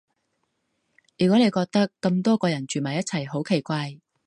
[1.19, 3.99] 如果你覺得咁多個人住埋一齊好奇怪